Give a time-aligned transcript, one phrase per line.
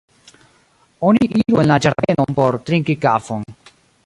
[1.09, 3.51] Oni iru en la ĝardenon por trinki kafon.